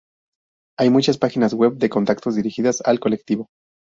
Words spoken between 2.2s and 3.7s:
dirigidas al colectivo.